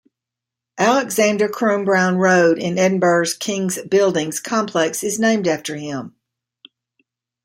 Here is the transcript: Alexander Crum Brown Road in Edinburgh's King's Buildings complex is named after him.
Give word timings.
Alexander 0.79 1.47
Crum 1.47 1.85
Brown 1.85 2.17
Road 2.17 2.57
in 2.57 2.79
Edinburgh's 2.79 3.35
King's 3.35 3.79
Buildings 3.83 4.39
complex 4.39 5.03
is 5.03 5.19
named 5.19 5.47
after 5.47 5.75
him. 5.75 6.15